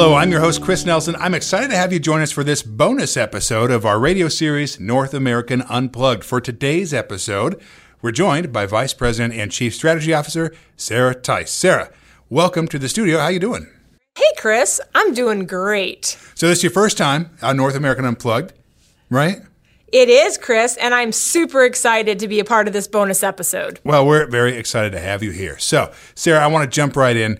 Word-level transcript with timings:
Hello, 0.00 0.14
I'm 0.14 0.30
your 0.30 0.40
host, 0.40 0.62
Chris 0.62 0.86
Nelson. 0.86 1.14
I'm 1.16 1.34
excited 1.34 1.68
to 1.68 1.76
have 1.76 1.92
you 1.92 2.00
join 2.00 2.22
us 2.22 2.32
for 2.32 2.42
this 2.42 2.62
bonus 2.62 3.18
episode 3.18 3.70
of 3.70 3.84
our 3.84 4.00
radio 4.00 4.28
series, 4.28 4.80
North 4.80 5.12
American 5.12 5.60
Unplugged. 5.68 6.24
For 6.24 6.40
today's 6.40 6.94
episode, 6.94 7.60
we're 8.00 8.10
joined 8.10 8.50
by 8.50 8.64
Vice 8.64 8.94
President 8.94 9.34
and 9.34 9.52
Chief 9.52 9.74
Strategy 9.74 10.14
Officer, 10.14 10.54
Sarah 10.74 11.14
Theis. 11.14 11.50
Sarah, 11.50 11.92
welcome 12.30 12.66
to 12.68 12.78
the 12.78 12.88
studio. 12.88 13.18
How 13.18 13.28
you 13.28 13.40
doing? 13.40 13.66
Hey, 14.14 14.24
Chris. 14.38 14.80
I'm 14.94 15.12
doing 15.12 15.44
great. 15.44 16.16
So 16.34 16.48
this 16.48 16.60
is 16.60 16.64
your 16.64 16.72
first 16.72 16.96
time 16.96 17.36
on 17.42 17.58
North 17.58 17.74
American 17.74 18.06
Unplugged, 18.06 18.54
right? 19.10 19.42
It 19.92 20.08
is, 20.08 20.38
Chris, 20.38 20.78
and 20.78 20.94
I'm 20.94 21.12
super 21.12 21.62
excited 21.62 22.18
to 22.20 22.26
be 22.26 22.40
a 22.40 22.44
part 22.46 22.66
of 22.68 22.72
this 22.72 22.88
bonus 22.88 23.22
episode. 23.22 23.80
Well, 23.84 24.06
we're 24.06 24.24
very 24.28 24.56
excited 24.56 24.92
to 24.92 25.00
have 25.00 25.22
you 25.22 25.32
here. 25.32 25.58
So, 25.58 25.92
Sarah, 26.14 26.40
I 26.40 26.46
want 26.46 26.64
to 26.64 26.74
jump 26.74 26.96
right 26.96 27.18
in. 27.18 27.38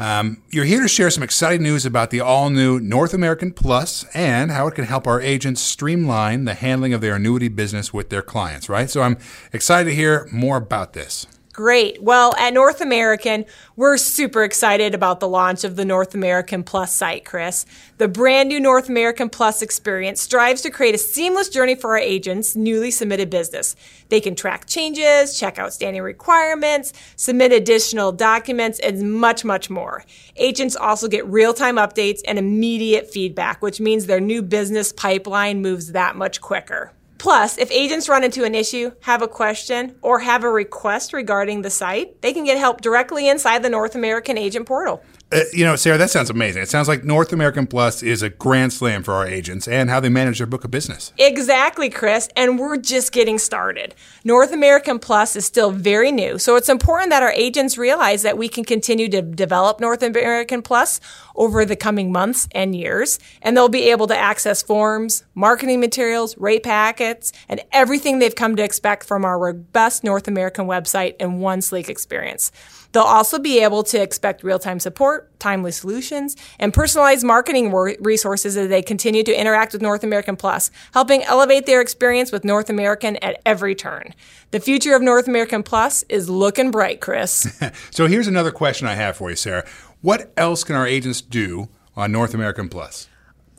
Um, 0.00 0.42
you're 0.48 0.64
here 0.64 0.80
to 0.80 0.88
share 0.88 1.10
some 1.10 1.22
exciting 1.22 1.62
news 1.62 1.84
about 1.84 2.08
the 2.08 2.22
all 2.22 2.48
new 2.48 2.80
North 2.80 3.12
American 3.12 3.52
Plus 3.52 4.06
and 4.14 4.50
how 4.50 4.66
it 4.66 4.74
can 4.74 4.86
help 4.86 5.06
our 5.06 5.20
agents 5.20 5.60
streamline 5.60 6.46
the 6.46 6.54
handling 6.54 6.94
of 6.94 7.02
their 7.02 7.16
annuity 7.16 7.48
business 7.48 7.92
with 7.92 8.08
their 8.08 8.22
clients, 8.22 8.70
right? 8.70 8.88
So 8.88 9.02
I'm 9.02 9.18
excited 9.52 9.90
to 9.90 9.94
hear 9.94 10.26
more 10.32 10.56
about 10.56 10.94
this. 10.94 11.26
Great. 11.60 12.02
Well, 12.02 12.34
at 12.38 12.54
North 12.54 12.80
American, 12.80 13.44
we're 13.76 13.98
super 13.98 14.44
excited 14.44 14.94
about 14.94 15.20
the 15.20 15.28
launch 15.28 15.62
of 15.62 15.76
the 15.76 15.84
North 15.84 16.14
American 16.14 16.64
Plus 16.64 16.90
site, 16.90 17.26
Chris. 17.26 17.66
The 17.98 18.08
brand 18.08 18.48
new 18.48 18.58
North 18.58 18.88
American 18.88 19.28
Plus 19.28 19.60
experience 19.60 20.22
strives 20.22 20.62
to 20.62 20.70
create 20.70 20.94
a 20.94 20.98
seamless 20.98 21.50
journey 21.50 21.74
for 21.74 21.90
our 21.90 21.98
agents' 21.98 22.56
newly 22.56 22.90
submitted 22.90 23.28
business. 23.28 23.76
They 24.08 24.22
can 24.22 24.34
track 24.34 24.68
changes, 24.68 25.38
check 25.38 25.58
outstanding 25.58 26.00
requirements, 26.00 26.94
submit 27.16 27.52
additional 27.52 28.10
documents, 28.10 28.78
and 28.78 29.12
much, 29.12 29.44
much 29.44 29.68
more. 29.68 30.06
Agents 30.36 30.76
also 30.76 31.08
get 31.08 31.26
real 31.26 31.52
time 31.52 31.76
updates 31.76 32.22
and 32.26 32.38
immediate 32.38 33.12
feedback, 33.12 33.60
which 33.60 33.82
means 33.82 34.06
their 34.06 34.18
new 34.18 34.40
business 34.40 34.94
pipeline 34.94 35.60
moves 35.60 35.92
that 35.92 36.16
much 36.16 36.40
quicker. 36.40 36.94
Plus, 37.20 37.58
if 37.58 37.70
agents 37.70 38.08
run 38.08 38.24
into 38.24 38.44
an 38.44 38.54
issue, 38.54 38.92
have 39.02 39.20
a 39.20 39.28
question, 39.28 39.94
or 40.00 40.20
have 40.20 40.42
a 40.42 40.48
request 40.48 41.12
regarding 41.12 41.60
the 41.60 41.68
site, 41.68 42.22
they 42.22 42.32
can 42.32 42.44
get 42.44 42.56
help 42.56 42.80
directly 42.80 43.28
inside 43.28 43.62
the 43.62 43.68
North 43.68 43.94
American 43.94 44.38
Agent 44.38 44.66
Portal. 44.66 45.04
Uh, 45.32 45.40
you 45.52 45.64
know, 45.64 45.76
Sarah, 45.76 45.98
that 45.98 46.10
sounds 46.10 46.28
amazing. 46.28 46.62
It 46.62 46.70
sounds 46.70 46.88
like 46.88 47.04
North 47.04 47.32
American 47.32 47.66
Plus 47.66 48.02
is 48.02 48.22
a 48.22 48.30
grand 48.30 48.72
slam 48.72 49.04
for 49.04 49.14
our 49.14 49.26
agents 49.26 49.68
and 49.68 49.88
how 49.88 50.00
they 50.00 50.08
manage 50.08 50.38
their 50.38 50.46
book 50.46 50.64
of 50.64 50.72
business. 50.72 51.12
Exactly, 51.18 51.88
Chris. 51.88 52.28
And 52.34 52.58
we're 52.58 52.78
just 52.78 53.12
getting 53.12 53.38
started. 53.38 53.94
North 54.24 54.50
American 54.50 54.98
Plus 54.98 55.36
is 55.36 55.44
still 55.44 55.70
very 55.70 56.10
new, 56.10 56.38
so 56.38 56.56
it's 56.56 56.68
important 56.68 57.10
that 57.10 57.22
our 57.22 57.30
agents 57.32 57.78
realize 57.78 58.22
that 58.22 58.38
we 58.38 58.48
can 58.48 58.64
continue 58.64 59.08
to 59.10 59.22
develop 59.22 59.78
North 59.78 60.02
American 60.02 60.62
Plus 60.62 61.00
over 61.36 61.64
the 61.64 61.76
coming 61.76 62.10
months 62.10 62.48
and 62.52 62.74
years, 62.74 63.20
and 63.40 63.56
they'll 63.56 63.68
be 63.68 63.90
able 63.90 64.08
to 64.08 64.16
access 64.16 64.62
forms, 64.62 65.22
marketing 65.34 65.80
materials, 65.80 66.36
rate 66.38 66.64
packets, 66.64 67.09
and 67.48 67.60
everything 67.72 68.18
they've 68.18 68.34
come 68.34 68.56
to 68.56 68.62
expect 68.62 69.04
from 69.04 69.24
our 69.24 69.38
robust 69.38 70.04
North 70.04 70.28
American 70.28 70.66
website 70.66 71.16
in 71.18 71.38
one 71.38 71.60
sleek 71.60 71.88
experience. 71.88 72.52
They'll 72.92 73.02
also 73.04 73.38
be 73.38 73.62
able 73.62 73.82
to 73.84 74.02
expect 74.02 74.42
real 74.42 74.58
time 74.58 74.80
support, 74.80 75.38
timely 75.38 75.72
solutions, 75.72 76.36
and 76.58 76.74
personalized 76.74 77.24
marketing 77.24 77.72
resources 77.72 78.56
as 78.56 78.68
they 78.68 78.82
continue 78.82 79.22
to 79.22 79.40
interact 79.40 79.72
with 79.72 79.82
North 79.82 80.02
American 80.02 80.36
Plus, 80.36 80.70
helping 80.92 81.22
elevate 81.22 81.66
their 81.66 81.80
experience 81.80 82.32
with 82.32 82.44
North 82.44 82.68
American 82.68 83.16
at 83.18 83.40
every 83.46 83.74
turn. 83.74 84.14
The 84.50 84.60
future 84.60 84.96
of 84.96 85.02
North 85.02 85.28
American 85.28 85.62
Plus 85.62 86.02
is 86.08 86.28
looking 86.28 86.70
bright, 86.70 87.00
Chris. 87.00 87.60
so 87.90 88.06
here's 88.06 88.26
another 88.26 88.50
question 88.50 88.88
I 88.88 88.94
have 88.94 89.16
for 89.16 89.30
you, 89.30 89.36
Sarah. 89.36 89.66
What 90.00 90.32
else 90.36 90.64
can 90.64 90.74
our 90.74 90.86
agents 90.86 91.20
do 91.20 91.68
on 91.96 92.10
North 92.10 92.34
American 92.34 92.68
Plus? 92.68 93.08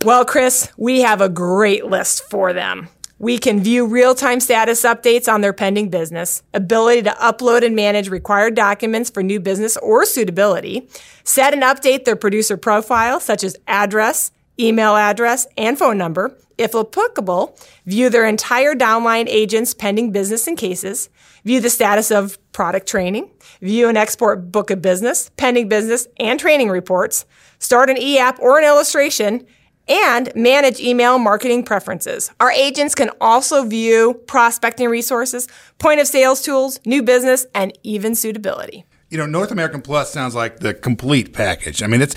Well, 0.03 0.25
Chris, 0.25 0.71
we 0.77 1.02
have 1.02 1.21
a 1.21 1.30
great 1.30 1.86
list 1.86 2.23
for 2.30 2.53
them. 2.53 2.89
We 3.21 3.37
can 3.37 3.61
view 3.61 3.86
real 3.86 4.15
time 4.15 4.39
status 4.39 4.82
updates 4.82 5.32
on 5.32 5.42
their 5.42 5.54
pending 5.54 5.89
business, 5.89 6.42
ability 6.55 7.04
to 7.04 7.11
upload 7.11 7.64
and 7.64 7.76
manage 7.76 8.09
required 8.09 8.55
documents 8.55 9.11
for 9.11 9.21
new 9.21 9.39
business 9.39 9.77
or 9.77 10.08
suitability, 10.08 10.89
set 11.23 11.54
and 11.54 11.61
update 11.61 12.05
their 12.05 12.15
producer 12.15 12.58
profile, 12.58 13.20
such 13.20 13.43
as 13.43 13.55
address, 13.67 14.32
email 14.59 14.95
address, 14.95 15.45
and 15.55 15.77
phone 15.77 15.99
number. 15.99 16.36
If 16.58 16.73
applicable, 16.73 17.55
view 17.86 18.09
their 18.09 18.26
entire 18.26 18.73
downline 18.73 19.27
agent's 19.27 19.76
pending 19.76 20.11
business 20.11 20.48
and 20.48 20.58
cases, 20.58 21.09
view 21.45 21.61
the 21.61 21.70
status 21.70 22.09
of 22.09 22.39
product 22.53 22.88
training, 22.88 23.30
view 23.61 23.88
and 23.88 23.99
export 23.99 24.52
book 24.52 24.71
of 24.71 24.82
business, 24.82 25.30
pending 25.38 25.70
business, 25.70 26.08
and 26.17 26.39
training 26.39 26.70
reports, 26.70 27.27
start 27.59 27.92
an 27.92 27.99
e-app 27.99 28.39
or 28.39 28.58
an 28.58 28.65
illustration, 28.65 29.45
and 29.91 30.33
manage 30.35 30.79
email 30.79 31.19
marketing 31.19 31.63
preferences. 31.63 32.31
Our 32.39 32.52
agents 32.52 32.95
can 32.95 33.11
also 33.19 33.65
view 33.65 34.13
prospecting 34.25 34.87
resources, 34.87 35.49
point 35.79 35.99
of 35.99 36.07
sales 36.07 36.41
tools, 36.41 36.79
new 36.85 37.03
business, 37.03 37.45
and 37.53 37.77
even 37.83 38.15
suitability. 38.15 38.85
You 39.09 39.17
know, 39.17 39.25
North 39.25 39.52
American 39.52 39.81
Plus 39.81 40.13
sounds 40.13 40.33
like 40.33 40.59
the 40.59 40.73
complete 40.73 41.33
package. 41.33 41.83
I 41.83 41.87
mean, 41.87 42.02
it's 42.02 42.15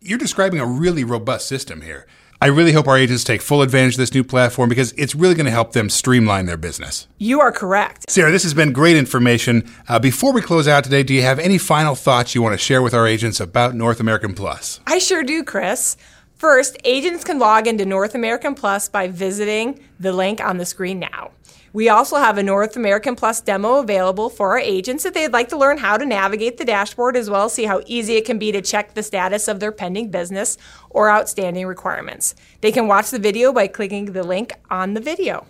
you're 0.00 0.18
describing 0.18 0.60
a 0.60 0.66
really 0.66 1.02
robust 1.02 1.48
system 1.48 1.80
here. 1.80 2.06
I 2.40 2.46
really 2.46 2.70
hope 2.70 2.86
our 2.86 2.96
agents 2.96 3.24
take 3.24 3.42
full 3.42 3.62
advantage 3.62 3.94
of 3.94 3.98
this 3.98 4.14
new 4.14 4.22
platform 4.22 4.68
because 4.68 4.92
it's 4.92 5.16
really 5.16 5.34
going 5.34 5.46
to 5.46 5.50
help 5.50 5.72
them 5.72 5.90
streamline 5.90 6.46
their 6.46 6.56
business. 6.56 7.08
You 7.18 7.40
are 7.40 7.50
correct. 7.50 8.08
Sarah, 8.08 8.30
this 8.30 8.44
has 8.44 8.54
been 8.54 8.72
great 8.72 8.96
information. 8.96 9.68
Uh, 9.88 9.98
before 9.98 10.32
we 10.32 10.40
close 10.40 10.68
out 10.68 10.84
today, 10.84 11.02
do 11.02 11.12
you 11.12 11.22
have 11.22 11.40
any 11.40 11.58
final 11.58 11.96
thoughts 11.96 12.36
you 12.36 12.42
want 12.42 12.52
to 12.52 12.58
share 12.58 12.80
with 12.80 12.94
our 12.94 13.08
agents 13.08 13.40
about 13.40 13.74
North 13.74 13.98
American 13.98 14.34
Plus? 14.34 14.78
I 14.86 14.98
sure 14.98 15.24
do, 15.24 15.42
Chris. 15.42 15.96
First, 16.38 16.76
agents 16.84 17.24
can 17.24 17.40
log 17.40 17.66
into 17.66 17.84
North 17.84 18.14
American 18.14 18.54
Plus 18.54 18.88
by 18.88 19.08
visiting 19.08 19.80
the 19.98 20.12
link 20.12 20.40
on 20.40 20.56
the 20.56 20.64
screen 20.64 21.00
now. 21.00 21.32
We 21.72 21.88
also 21.88 22.16
have 22.16 22.38
a 22.38 22.44
North 22.44 22.76
American 22.76 23.16
Plus 23.16 23.40
demo 23.40 23.80
available 23.80 24.30
for 24.30 24.50
our 24.52 24.58
agents 24.58 25.04
if 25.04 25.14
they'd 25.14 25.32
like 25.32 25.48
to 25.48 25.58
learn 25.58 25.78
how 25.78 25.96
to 25.96 26.06
navigate 26.06 26.56
the 26.56 26.64
dashboard 26.64 27.16
as 27.16 27.28
well 27.28 27.46
as 27.46 27.54
see 27.54 27.64
how 27.64 27.82
easy 27.86 28.14
it 28.14 28.24
can 28.24 28.38
be 28.38 28.52
to 28.52 28.62
check 28.62 28.94
the 28.94 29.02
status 29.02 29.48
of 29.48 29.58
their 29.58 29.72
pending 29.72 30.12
business 30.12 30.56
or 30.90 31.10
outstanding 31.10 31.66
requirements. 31.66 32.36
They 32.60 32.70
can 32.70 32.86
watch 32.86 33.10
the 33.10 33.18
video 33.18 33.52
by 33.52 33.66
clicking 33.66 34.12
the 34.12 34.22
link 34.22 34.52
on 34.70 34.94
the 34.94 35.00
video. 35.00 35.44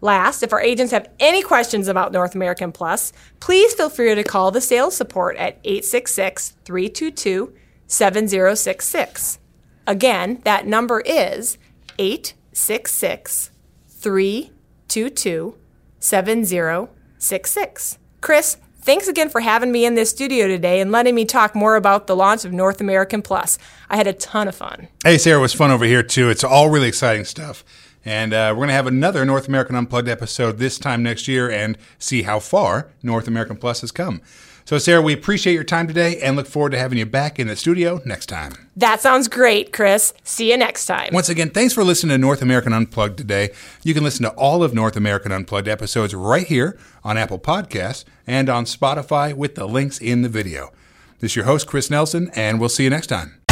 Last, 0.00 0.42
if 0.42 0.52
our 0.52 0.60
agents 0.60 0.90
have 0.90 1.08
any 1.20 1.40
questions 1.40 1.86
about 1.86 2.10
North 2.10 2.34
American 2.34 2.72
Plus, 2.72 3.12
please 3.38 3.74
feel 3.74 3.88
free 3.88 4.12
to 4.12 4.24
call 4.24 4.50
the 4.50 4.60
sales 4.60 4.96
support 4.96 5.36
at 5.36 5.60
866 5.62 6.54
322 6.64 7.54
7066. 7.86 9.38
Again, 9.86 10.40
that 10.44 10.66
number 10.66 11.00
is 11.00 11.58
866 11.98 13.50
322 13.88 15.56
7066. 15.98 17.98
Chris, 18.20 18.56
thanks 18.80 19.08
again 19.08 19.28
for 19.28 19.40
having 19.40 19.72
me 19.72 19.84
in 19.84 19.94
this 19.94 20.10
studio 20.10 20.48
today 20.48 20.80
and 20.80 20.90
letting 20.90 21.14
me 21.14 21.24
talk 21.24 21.54
more 21.54 21.76
about 21.76 22.06
the 22.06 22.16
launch 22.16 22.44
of 22.44 22.52
North 22.52 22.80
American 22.80 23.22
Plus. 23.22 23.58
I 23.88 23.96
had 23.96 24.06
a 24.06 24.12
ton 24.12 24.48
of 24.48 24.54
fun. 24.54 24.88
Hey, 25.04 25.18
Sarah, 25.18 25.38
it 25.38 25.42
was 25.42 25.54
fun 25.54 25.70
over 25.70 25.84
here 25.84 26.02
too. 26.02 26.30
It's 26.30 26.44
all 26.44 26.70
really 26.70 26.88
exciting 26.88 27.24
stuff. 27.24 27.64
And 28.06 28.32
uh, 28.32 28.50
we're 28.52 28.60
going 28.60 28.68
to 28.68 28.74
have 28.74 28.86
another 28.86 29.24
North 29.24 29.48
American 29.48 29.74
Unplugged 29.74 30.08
episode 30.08 30.58
this 30.58 30.78
time 30.78 31.02
next 31.02 31.26
year 31.26 31.50
and 31.50 31.76
see 31.98 32.22
how 32.22 32.38
far 32.38 32.88
North 33.02 33.26
American 33.26 33.56
Plus 33.56 33.80
has 33.80 33.90
come. 33.90 34.22
So, 34.64 34.78
Sarah, 34.78 35.02
we 35.02 35.12
appreciate 35.12 35.54
your 35.54 35.64
time 35.64 35.86
today 35.86 36.20
and 36.20 36.36
look 36.36 36.46
forward 36.46 36.70
to 36.70 36.78
having 36.78 36.98
you 36.98 37.06
back 37.06 37.38
in 37.38 37.48
the 37.48 37.56
studio 37.56 38.00
next 38.04 38.26
time. 38.26 38.52
That 38.76 39.00
sounds 39.00 39.28
great, 39.28 39.72
Chris. 39.72 40.12
See 40.22 40.50
you 40.50 40.56
next 40.56 40.86
time. 40.86 41.10
Once 41.12 41.28
again, 41.28 41.50
thanks 41.50 41.74
for 41.74 41.84
listening 41.84 42.14
to 42.14 42.18
North 42.18 42.42
American 42.42 42.72
Unplugged 42.72 43.18
today. 43.18 43.50
You 43.82 43.92
can 43.92 44.04
listen 44.04 44.24
to 44.24 44.30
all 44.30 44.62
of 44.62 44.72
North 44.72 44.96
American 44.96 45.30
Unplugged 45.30 45.68
episodes 45.68 46.14
right 46.14 46.46
here 46.46 46.78
on 47.04 47.16
Apple 47.16 47.38
Podcasts 47.38 48.04
and 48.26 48.48
on 48.48 48.64
Spotify 48.64 49.34
with 49.34 49.56
the 49.56 49.66
links 49.66 49.98
in 49.98 50.22
the 50.22 50.28
video. 50.28 50.72
This 51.18 51.32
is 51.32 51.36
your 51.36 51.44
host, 51.44 51.66
Chris 51.66 51.90
Nelson, 51.90 52.30
and 52.34 52.60
we'll 52.60 52.68
see 52.68 52.84
you 52.84 52.90
next 52.90 53.06
time. 53.08 53.45